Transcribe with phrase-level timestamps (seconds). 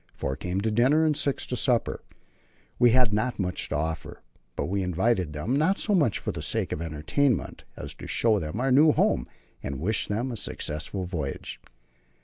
[0.15, 2.01] Four came to dinner and six to supper.
[2.79, 4.23] We had not much to offer,
[4.55, 8.07] but we invited them, not so much for the sake of the entertainment as to
[8.07, 9.27] show them our new home
[9.61, 11.61] and wish them a successful voyage.